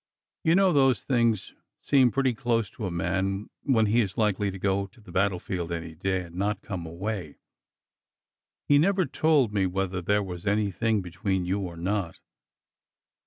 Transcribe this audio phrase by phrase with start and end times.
[0.43, 4.57] You know those things seem pretty close to a man when he is likely to
[4.57, 7.37] go to the battle field any day and not come away.
[8.67, 12.19] He never told me whether there was any thing between you or not.